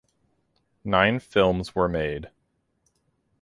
Nine 0.83 1.19
films 1.19 1.75
were 1.75 1.87
made. 1.87 2.31